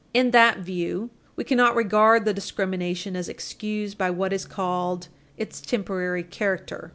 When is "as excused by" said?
3.15-4.09